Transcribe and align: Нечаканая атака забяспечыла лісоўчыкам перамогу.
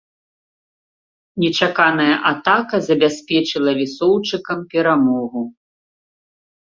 Нечаканая 1.43 2.15
атака 2.31 2.75
забяспечыла 2.87 3.71
лісоўчыкам 3.81 4.59
перамогу. 4.73 5.41